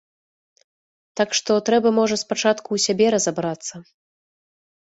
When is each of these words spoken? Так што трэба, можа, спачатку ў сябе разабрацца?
Так 1.19 1.29
што 1.39 1.51
трэба, 1.69 1.89
можа, 1.99 2.15
спачатку 2.23 2.65
ў 2.73 2.79
сябе 2.89 3.07
разабрацца? 3.17 3.75